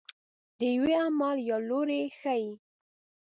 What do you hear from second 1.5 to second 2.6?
لوری ښيي.